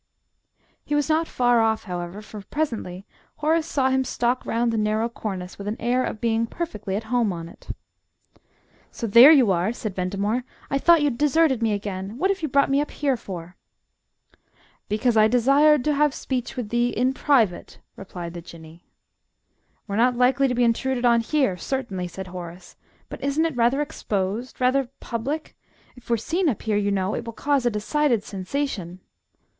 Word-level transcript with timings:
He 0.83 0.95
was 0.95 1.09
not 1.09 1.27
far 1.27 1.61
off, 1.61 1.83
however, 1.83 2.23
for 2.23 2.41
presently 2.41 3.05
Horace 3.35 3.67
saw 3.67 3.91
him 3.91 4.03
stalk 4.03 4.43
round 4.47 4.73
the 4.73 4.77
narrow 4.79 5.07
cornice 5.07 5.59
with 5.59 5.67
an 5.67 5.79
air 5.79 6.03
of 6.03 6.19
being 6.19 6.47
perfectly 6.47 6.95
at 6.95 7.03
home 7.13 7.31
on 7.31 7.47
it. 7.47 7.67
"So 8.89 9.05
there 9.05 9.31
you 9.31 9.51
are!" 9.51 9.71
said 9.71 9.93
Ventimore; 9.93 10.43
"I 10.71 10.79
thought 10.79 11.03
you'd 11.03 11.19
deserted 11.19 11.61
me 11.61 11.73
again. 11.73 12.17
What 12.17 12.31
have 12.31 12.41
you 12.41 12.47
brought 12.47 12.71
me 12.71 12.81
up 12.81 12.89
here 12.89 13.15
for?" 13.15 13.57
"Because 14.89 15.15
I 15.15 15.27
desired 15.27 15.83
to 15.83 15.93
have 15.93 16.15
speech 16.15 16.55
with 16.57 16.69
thee 16.69 16.89
in 16.89 17.13
private," 17.13 17.77
replied 17.95 18.33
the 18.33 18.41
Jinnee. 18.41 18.83
"We're 19.87 19.97
not 19.97 20.17
likely 20.17 20.47
to 20.47 20.55
be 20.55 20.63
intruded 20.63 21.05
on 21.05 21.21
here, 21.21 21.57
certainly," 21.57 22.07
said 22.07 22.25
Horace. 22.25 22.75
"But 23.07 23.23
isn't 23.23 23.45
it 23.45 23.55
rather 23.55 23.81
exposed, 23.83 24.59
rather 24.59 24.89
public? 24.99 25.55
If 25.95 26.09
we're 26.09 26.17
seen 26.17 26.49
up 26.49 26.63
here, 26.63 26.75
you 26.75 26.89
know, 26.89 27.13
it 27.13 27.23
will 27.23 27.33
cause 27.33 27.67
a 27.67 27.69
decided 27.69 28.23
sensation." 28.23 28.99